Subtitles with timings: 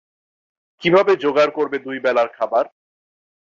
[0.81, 2.65] কিভাবে জোগাড় করবে দুই বেলার খাবার।